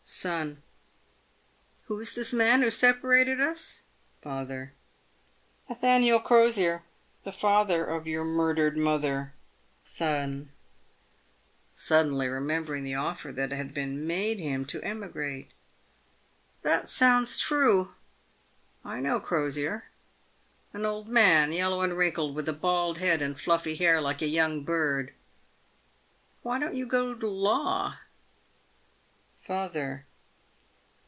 [0.03, 0.61] Son.
[1.85, 3.83] Who is this man who separated us?
[4.21, 4.73] Father.
[5.69, 6.83] Nathaniel Crosier,
[7.23, 9.33] the father of your murdered mother.
[9.83, 10.51] Son
[11.73, 15.51] (suddenly remembering the offer that had been made him to emigrate).
[16.61, 17.93] That sounds true.
[18.83, 19.85] I know Crosier—
[20.73, 24.27] an old man, yellow and wrinkled, with a bald head and fluffy hair like a
[24.27, 25.13] young bird.
[26.41, 27.97] Why don't you go to law?
[29.41, 30.05] Father.